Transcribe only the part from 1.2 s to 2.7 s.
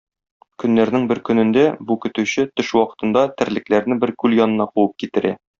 көнендә бу көтүче